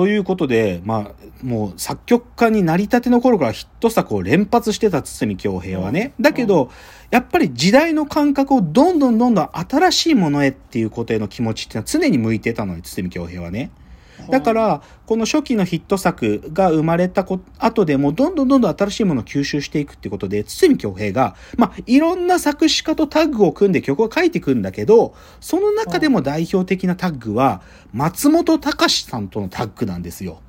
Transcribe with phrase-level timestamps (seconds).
[0.00, 6.14] ということで、まあ、もう作曲家になりたての頃からヒット作を連発してた堤京平はね。
[6.18, 6.70] だけど、
[7.10, 13.70] やっぱり時代の感覚をどんどんどんどん新しいものへっていうことへの気持ちっていうのは常に向いてたのに、堤京平はね。
[14.28, 27.62] だから、この初期のヒット作が生まれたこ後でも、どんどんどんどん新しいものを吸収していくってことで、堤京平が、まあ、いろんな作詞家とタッグを組んで曲を書いていくんだけど、その中でも代表的なタッグは、
[27.92, 30.40] 松本隆さんとのタッグなんですよ。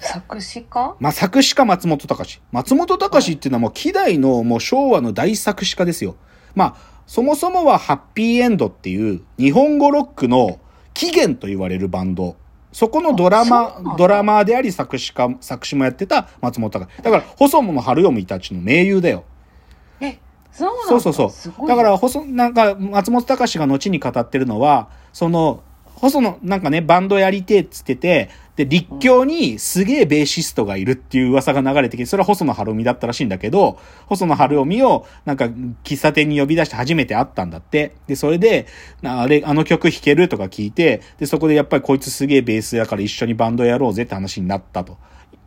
[0.00, 0.96] 作詞家？
[0.98, 2.40] まあ、作詞家松本隆。
[2.50, 6.16] 松本隆っていうのはもう、希代のもう昭和の大作詞家ですよ。
[6.54, 10.60] まあ、そもそもはハッピーエンドっていう日本語ロックの
[10.94, 12.36] 起源と言われるバンド。
[12.72, 16.90] そこのドラマドラマーであり作詞家、作詞もやってた松本隆。
[17.02, 19.24] だから、細野晴臣たちの盟友だよ。
[20.00, 20.18] え、
[20.50, 21.68] そうなんだそうそうそう。
[21.68, 25.62] だから、細、なんか、松本隆が後に語ってるのは、その、
[25.96, 35.46] 細野、なんかね、バンドやりてえっつってて、で、立教にすげえベーシストがいるっていう噂が流れてきて、それは細野晴臣だったらしいんだけど、細野晴臣を、なんか、
[35.84, 37.92] 喫茶店に呼び出して初めて会ったんだって。
[38.06, 38.66] で、それで、
[39.00, 44.98] なあれ、あの曲弾けるとか聞いて、で、そこでやっぱりこいつすげえベースやから一緒にバンドやろうぜって話になったと。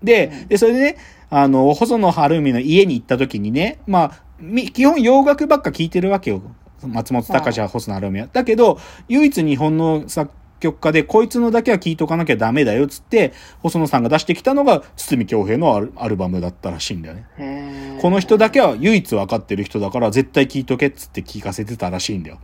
[0.02, 0.98] で、で、それでね、
[1.30, 6.42] あの、細野晴臣の家に行った時にね、まあ、み基本洋楽ばっか聴いてるわけよ。
[6.84, 8.30] 松本隆は細野晴臣は。
[8.34, 17.98] だけど、唯一日本の作曲家で、こいつのだけは聴いとかなきゃダメだよ、つって、細野さんが出してきたのが、堤京平のアルアルバムだったらしいんだよね。
[18.02, 22.40] この人だけは唯一分かってる人だから、絶対聴いとけっつって聞かせてたらしいんだよ。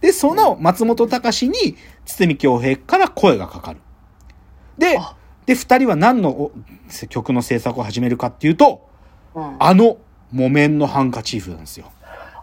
[0.00, 3.80] で、その松本隆に、堤京平から声がかかる。
[4.78, 6.52] であ、で、二人は何のお
[7.08, 8.86] 曲の制作を始めるかっていうと、
[9.34, 9.98] うん、ああの、
[10.32, 11.90] 木綿のハンカチーフなんですよ。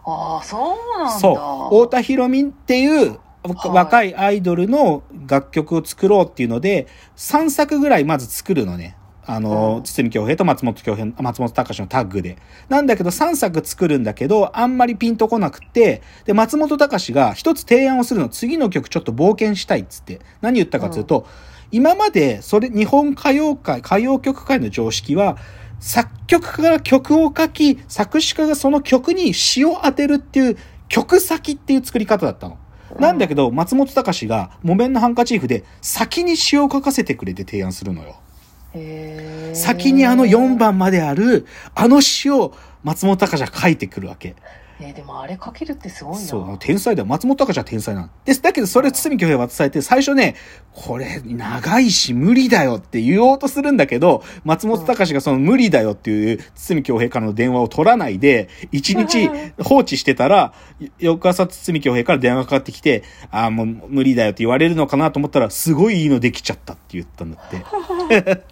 [0.06, 1.18] あー、そうなんだ。
[1.18, 1.76] そう。
[1.84, 8.96] 太田博美っていう、はい若いアイドルの楽曲を作ろうっていうので、3作ぐらいまず作るのね。
[9.26, 12.38] あの、うん堤京平と松本京平、松本隆のタッグで。
[12.68, 18.28] なんだけど3作作るんだけど、あんまりピンとこなくて、で、松本隆が一つ提案をするの。
[18.28, 20.20] 次の曲ちょっと冒険したいっつって。
[20.40, 21.26] 何言ったかというと、
[21.70, 25.36] 今まで、それ、日本歌謡界、歌謡曲界の常識は、
[25.80, 30.56] 作曲家が曲を書き、作詞家がその曲に詩を当てるっていう、
[30.88, 32.58] 曲先っていう作り方だったの。
[32.98, 38.16] なんだけど、松本隆が木綿のハンカチーフで先に詩を書かせてくれて提案するのよ。
[39.54, 40.56] 先にあの4。
[40.56, 44.34] 番まである、あの詩を松本隆が書いてくるわけ。
[44.80, 46.20] えーでもあれかけるってすごいな。
[46.20, 47.06] そう、天才だよ。
[47.06, 48.10] 松本隆は天才なの。
[48.24, 48.42] です。
[48.42, 50.34] だけどそれ堤京平は伝えて、最初ね、
[50.72, 59.30] これ長いし無理だよって言おうとするんだけど、松本隆がその無理だよっていう堤京平からの電話を取らないで、一日
[59.62, 60.52] 放置してたら、
[60.98, 67.64] 翌朝堤京平から電話がかかってきて、ああ、もう無理だよって言われるのかなと思ったら、すごいいいのできちゃったって言ったんだって。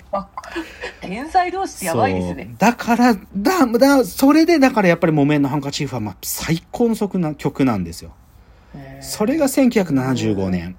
[1.00, 2.54] 天才同士ってやばいですね。
[2.58, 8.14] だから、だ、だ、それでだからやっぱり木綿のハンカチーフはまあ最高の曲な曲なんですよ。
[9.00, 10.76] それが1975年。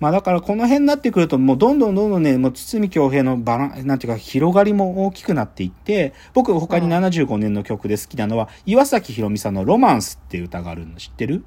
[0.00, 11.44] まあだからこの辺になってくるともうどんどんどんどんね、もう堤京平のバラン、なんていうか広がりも大きくなっていって、僕他にうん75年の曲で好きなのは、岩崎宏美さんのロマンスっていう歌があるの知ってる？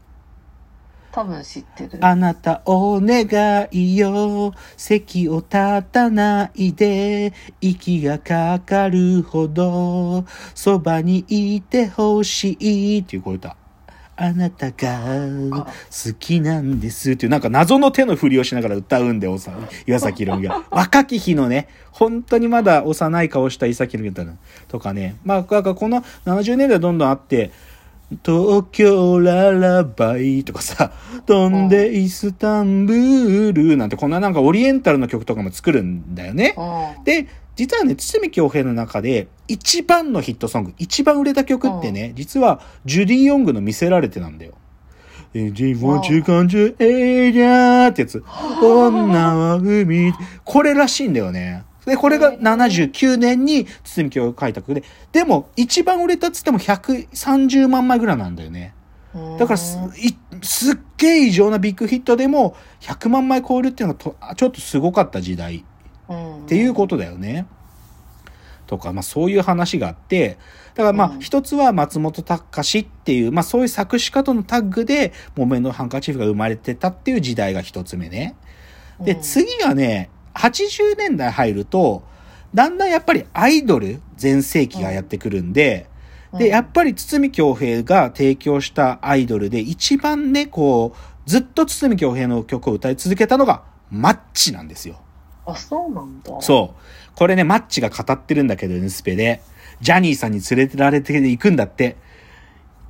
[1.12, 2.00] 多分知ってる。
[2.02, 13.58] あなたお願いよ、席を立たないで、息がかかるほど、そばにいてほしいっていうこういう歌。
[14.22, 19.52] あなたが好きなんですっていう、なんか謎の手の振りをしながら歌うんで、おさ
[19.88, 20.64] 岩崎宏美が。
[20.70, 25.16] 若き日のね、本当にまだ幼い顔した岩崎宏美とかね。
[25.24, 27.52] まあ、この70年代どんどんあって、
[28.26, 30.92] 東京ララバイとかさ、
[31.26, 36.56] 飛んでイスタンブールなんてこんななんかオリエンタルの曲とかも作るんだよね。
[36.58, 37.04] うん。
[37.06, 44.54] で、実はね、堤京平の中で一番のヒットソング、一番売れた曲ってね、実はジュディ・ヨングの見せられてなんだよ。
[45.34, 48.22] え、ジモチコンジュエイリャーってやつ。
[48.62, 50.14] 女は海。
[50.44, 51.64] これらしいんだよね。
[51.92, 58.74] で、これが79年に堤京平が書いた曲で、でも一番売れたっつっても130万枚ぐらいなんだよね。
[59.38, 65.66] だからす、いすっげえ異常なビッグヒットでも100万枚超えるっていうのがとちょっとすごかった時代。
[66.08, 67.46] うん、っていうことだよね。
[68.68, 70.38] とか、まあそういう話があって、
[70.76, 78.38] だからまあうん一つは松本隆っていう、まあそういう作詞家とのタッグで、木綿のハンカチーフが生まれてたっていう時代が一つ目ね。
[79.02, 82.04] で、うん次がね、80年代入ると、
[82.54, 85.88] だんだんやっぱりアイドル全盛期がやってくるんで、
[86.38, 95.02] で、やっぱり堤京平が提供したアイドルで一番ね、こう、ずっと堤京平の曲を歌い続けたのがマッチなんですよ。
[95.46, 96.32] あ、そうなんだ。
[96.42, 97.16] そう。
[97.16, 99.42] これね、マッチが語ってるんだけど、N スペで。
[99.82, 101.98] ジャニーさんに連れてられていくんだって。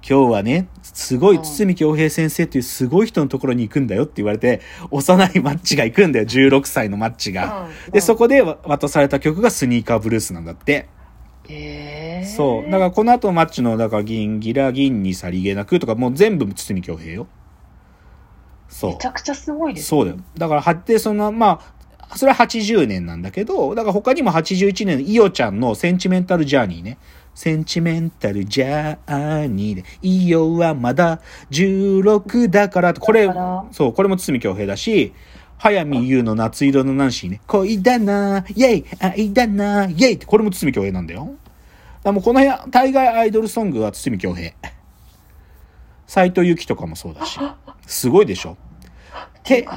[0.08, 7.68] 今日はね、すごい堤京平先生っていうすごい人のところに行くんだよって言われて、幼いマッチが行くんだよ、16歳のマッチが。
[7.88, 10.88] うんで、そこで渡された曲がスニーカーブルースなんだって。
[11.48, 12.26] へえ。
[12.26, 12.72] そう。
[12.72, 17.28] だからこの後マッチの、だから銀ギラ銀にさりげなくとか、もう全部堤京平よ。
[18.70, 19.06] そうめち。
[19.06, 20.18] ゃくちゃすごいですそうだよ。
[20.38, 26.98] だから、はって、その、まあ、それは80年なんだけど、だから他にも81年のイオちゃんのセンチメンタルジャーニーね。
[27.34, 33.30] センチメンタルジャーニーで、イオはまだ16だから、これ
[33.72, 35.14] そう、これも堤京平だし、
[35.58, 37.42] 早見優の夏色のナンシーね。
[37.48, 41.36] 恋だな、イェイ、愛だな、イェイって、これも堤京平なんだよ。
[42.04, 44.54] だもうこの辺、大概アイドルソングは堤京平。
[46.08, 47.40] 斎藤由貴とかもそうだし。
[47.86, 48.58] すごいでしょ。
[49.44, 49.68] て、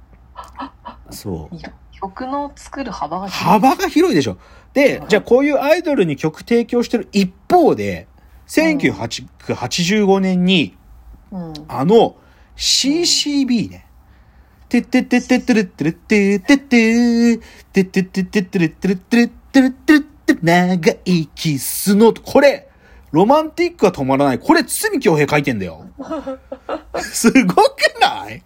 [1.10, 1.56] そう。
[2.00, 3.48] 曲の作る幅が広い。
[3.48, 4.38] 幅が広いでしょ。
[4.72, 8.06] で、じゃあこういうアイドルに曲提供してる一方で、
[8.48, 10.76] 1985年に、
[11.30, 11.36] う、
[11.68, 12.16] あの、
[12.56, 13.86] CCB ね。
[14.68, 17.38] てててててれてっててて、
[17.72, 22.69] てててててってってってってって、長いてスの、これ、
[23.12, 24.38] ロマンティックが止まらない。
[24.38, 25.86] これ、堤京平書いてんだよ。
[26.96, 28.42] すごくない？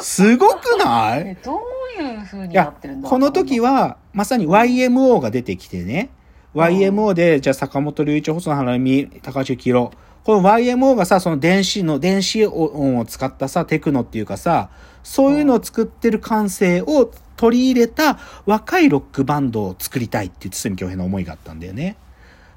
[0.00, 1.20] すごくない？
[1.20, 1.60] え、ど
[1.98, 3.08] ういう風になってるんだ？
[3.08, 6.10] この時は、まさに YMO が出てきてね、
[6.54, 9.90] YMO で、じゃあ坂本龍一、細野晴美、高橋幸宏、
[10.22, 14.70] この YMO がさ、その電子の、電子音を使ったさ、テクノっていうかさ、
[15.02, 21.96] そういうのを作ってる感性を取り入れた若いロックバンドを作りたいっていう堤京平の思いがあったんだよね。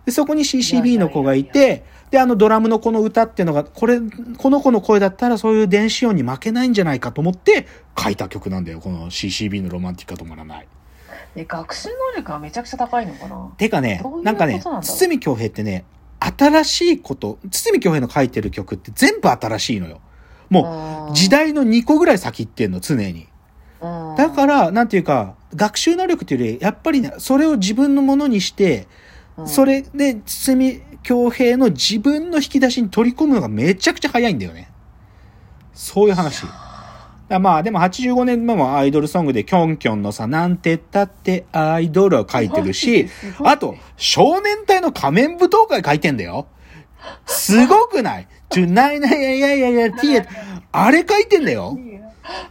[0.08, 4.00] で、そこに CCB の子がいて、で、あのドラムのこの歌っていうのが、これ、
[4.38, 7.68] この子の声だったらそういう電子音に負けないんじゃないかと思って
[8.02, 8.80] 書いた曲なんだよ。
[8.80, 10.68] この CCB のロマンティックが止まらない。
[11.36, 13.52] え、学習能力がめちゃくちゃ高いのかな？
[13.58, 15.84] てかねどういう、なんかね堤京平ってね、
[16.22, 20.00] 新しいこと、堤京平の書いてる曲って全部新しいのよ。
[20.50, 23.28] もう、時代の2個ぐらい先行ってんの、常に。
[23.82, 29.07] うん、だから、なんていうか、学習能力っていうより、やっぱりね、それを自分のものにして、うん
[29.46, 34.70] それで、堤京平の自分の引き出しに取り込むのがめちゃくちゃ早いんだよね。
[35.74, 36.46] そういう話。
[37.30, 43.10] まあ、でも85年目もアイドルソングで、キョンキョンのさ、なんてったってアイドルを書いてるし、
[43.44, 46.48] あと、少年隊の仮面舞踏会書いてんだよ。
[47.26, 50.22] すごくない ?tonight, いやいやいやいや、t
[50.72, 51.78] あれ書いてんだよ。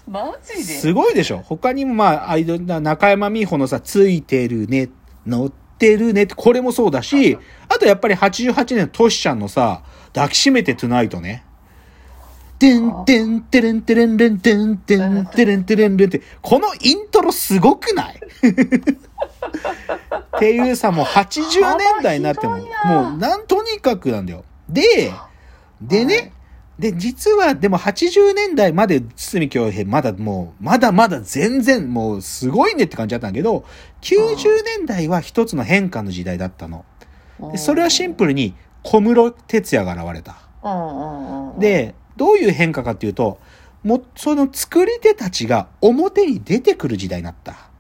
[0.08, 4.88] マジですごいでしょ他にもまあ、アイドル、中山美穂のさ、ついてるね、
[5.26, 5.65] 乗って
[5.96, 7.38] るねって、これもそうだし、
[7.68, 9.82] あとやっぱり88年のトシちゃんのさ、
[10.14, 11.44] 抱きしめてトゥナイトね。
[12.58, 18.16] てんてんてれんてれんれんてんてんてれんてれんれんって、このイントロすごくない？
[20.36, 24.44] っていうさ、もう80年代になっても、もうなんとにかくなんだよ。
[24.68, 25.12] で、
[25.82, 26.32] でね、
[26.78, 33.64] で、実は、でも80年代まで堤京平、まだもう、まだまだ全然、もうすごいねって感じだったんだけど、
[34.02, 34.36] 90
[34.78, 36.84] 年代は一つの変化の時代だったの。
[37.52, 40.36] でそれはシンプルに小室哲也が現れた。
[41.58, 43.38] で、どういう変化かっていうと、
[43.82, 47.70] も、その作り手たちが表に出てくる時代になった。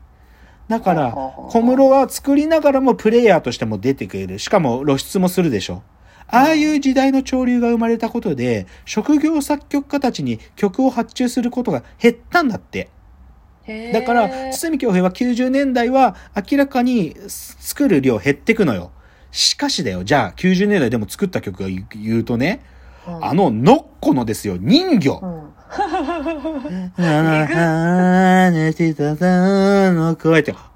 [0.68, 4.38] だから小室は作りながらもプレイヤーとしても出てくれる。
[4.38, 5.82] しかも露出もするでしょ。
[6.28, 12.88] ああいう時代の潮流が生まれたことで、職業作曲家たちに曲を発注することが減ったんだって。
[13.92, 16.16] だから、堤京平は90年代は
[16.50, 18.92] 明らかに作る量減ってくのよ。
[19.32, 22.62] しかしだよ、じゃあ90年代でも作った曲が言うとね、
[23.06, 23.24] うん。
[23.24, 25.20] あの、ノッコのですよ、人魚。
[25.22, 25.56] うん。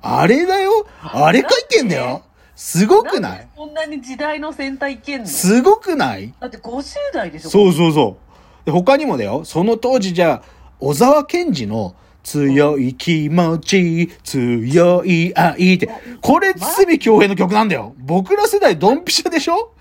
[0.03, 0.87] あれだよ。
[1.01, 2.23] あれ書いてんだよ
[2.63, 3.49] すごくない？
[3.57, 5.27] こんなに時代の先端いけんの？
[5.27, 6.35] すごくない？
[6.39, 7.49] だって50代でしょ？
[7.49, 8.19] そうそうそ
[8.63, 8.67] う。
[8.67, 10.49] で他にもだよ、その当時じゃあ、
[10.79, 15.89] 小沢健二の強い気持ち、強い愛って、
[16.21, 17.95] これ、堤京平の曲なんだよ。
[17.97, 19.73] 僕ら世代ドンピシャでしょ？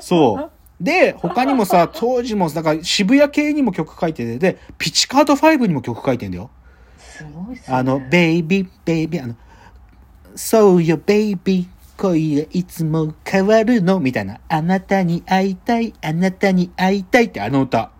[0.00, 0.50] そう。
[0.80, 6.50] で、他にもさ、当時も、だから渋谷系にも曲書いてて、で、ピチカート5にも曲書いてんだよ。
[6.98, 9.36] すごいっすねあの、ベイビー、ベイビー、あの、
[10.34, 11.66] そうよ、ベイビー、
[11.96, 14.00] 恋がいつも変わるの？
[14.00, 14.40] みたいな。
[14.48, 17.90] あなたに会いたい、あなたに会いたいってあの歌。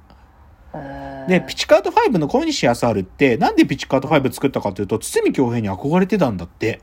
[1.28, 6.82] で、ピチカート5の小西康晴って、なんでピチカート5作ったかというと、堤京平に憧れてたんだって。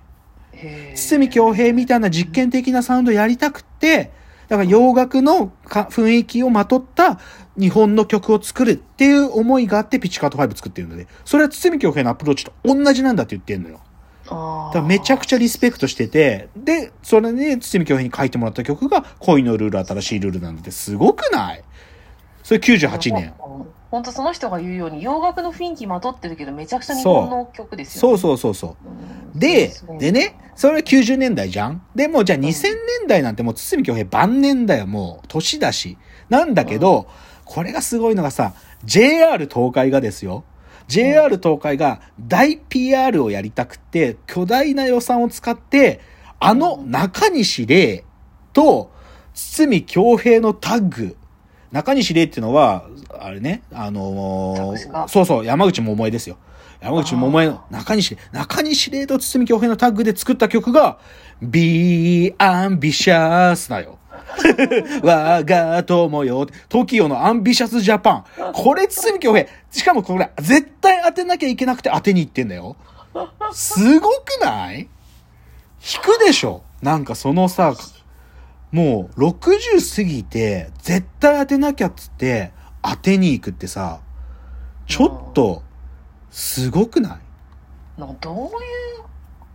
[0.96, 4.12] 堤京平みたいな実験的なサウンドやりたくって、
[4.50, 7.20] だから洋楽のか雰囲気をまとった
[7.58, 13.80] 日本の曲を作るっていう思いがあってピチカート5作ってるので、それは堤京平のアプローチと同じなんだって言ってんのよ。
[14.30, 21.64] あだめちゃくちゃリスペクトしてて、で、それで堤京平に書いてもらった曲が恋のルール新しいルールなんてすごくない？
[22.44, 23.34] それ98年。
[23.92, 28.18] 本当その人が言うように洋楽の雰囲気まとってるけどめちゃくちゃ日本の曲ですよね。
[28.18, 28.88] そうそうそうそう。
[28.88, 31.82] うんででね、それは90年代じゃん？
[31.96, 35.28] でもじゃあ2000年代なんてもう堤京平晩年だよ、もう。
[35.28, 35.98] 年だし。
[36.30, 37.08] なんだけど、
[37.44, 38.54] これがすごいのがさ、
[38.84, 40.44] JR 東海がですよ。
[40.88, 46.00] JR 東海が大 PR をやりたくて、巨大な予算を使って、
[46.40, 48.04] あの中西礼
[48.52, 48.92] と
[49.34, 51.18] 堤京平のタッグ。
[51.72, 52.88] 中西礼っていうのは、
[53.20, 56.38] あれね、あのーそうそう、山口百恵ですよ。
[56.82, 61.00] 山口百恵の中西礼、中西礼と堤京平のタッグで作った曲が、
[61.42, 63.98] Be Ambitious だよ。
[65.04, 66.48] 我が友よ。
[66.70, 68.26] TOKIO のアンビシャスジャパン。
[68.54, 69.48] これ堤京平。
[69.72, 72.76] しかもこれ、絶対当てなきゃいけなくて当てに行ってんだよ。
[73.54, 74.80] すごくない？
[74.80, 74.88] 引
[76.02, 76.64] くでしょ？
[76.82, 77.74] なんかそのさ、
[78.72, 84.00] もう60過ぎて、絶対当てなきゃっつって、当てに行くってさ、
[84.88, 85.62] ちょっと、
[86.32, 87.20] すごくな
[87.98, 88.00] い？
[88.00, 88.50] なんかどういう、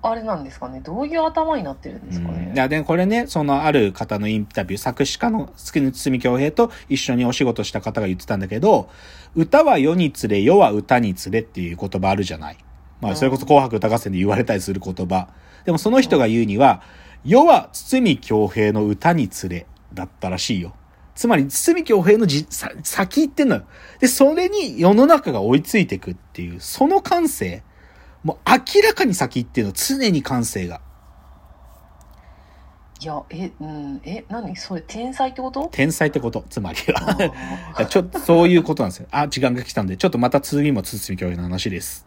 [0.00, 0.80] あれなんですかね？
[0.80, 2.46] どういう頭になってるんですかね？
[2.50, 8.88] うんいや、で、これね、そのある方のインタビュー、作詞家の堤京平と一緒にお仕事した方が言ってたんだけど、
[9.34, 12.58] 歌は世につれ、世は歌につれっていう言葉あるじゃない？
[13.00, 15.28] まあ、それこそ紅白歌合戦で言われたりする言葉。
[15.64, 16.82] でもその人が言うには、
[17.24, 20.74] 世は堤京平の歌につれだったらしいよ。
[21.16, 23.62] つまり、堤京平のじさ先行ってんのよ。
[23.98, 27.64] で、それに世の中が追いついてくっていう、その感性。
[28.24, 30.80] もう明らかに先行ってるの、常に感性が。
[33.00, 34.56] いや、え、うん、え、何？
[34.56, 35.68] それ天才ってこと？
[35.70, 37.14] 天才ってこと、つまりあは。
[37.76, 39.06] ー ちょっとそういうことなんですよ。
[39.12, 42.06] あ、時間が来たんで、ちょっとまた次も堤京平の話です。